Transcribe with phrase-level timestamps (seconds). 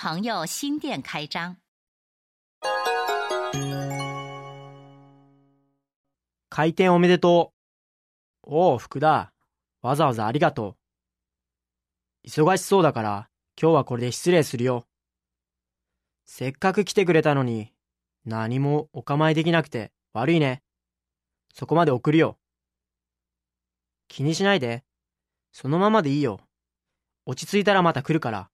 [0.00, 1.56] 朋友新店开张。
[6.48, 7.52] 開店おめでと
[8.46, 8.50] う。
[8.54, 9.32] おお、福田。
[9.82, 10.76] わざわざありがと
[12.24, 12.28] う。
[12.28, 13.28] 忙しそうだから、
[13.60, 14.86] 今日はこれで失礼するよ。
[16.26, 17.72] せっかく来てくれたのに、
[18.24, 20.62] 何もお構いできなくて悪いね。
[21.52, 22.38] そこまで送るよ。
[24.06, 24.84] 気にしないで。
[25.50, 26.38] そのままでいいよ。
[27.26, 28.48] 落ち着いたらまた来るから。